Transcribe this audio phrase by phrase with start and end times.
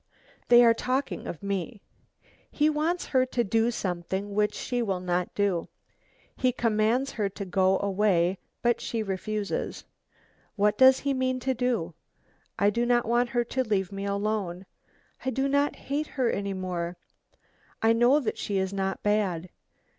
[0.47, 1.83] They are talking of me.
[2.49, 5.67] He wants her to do something which she will not do.
[6.35, 9.85] He commands her to go away, but she refuses.
[10.55, 11.93] What does he mean to do?
[12.57, 14.65] I do not want her to leave me alone.
[15.23, 16.97] I do not hate her any more;
[17.83, 19.51] I know that she is not bad.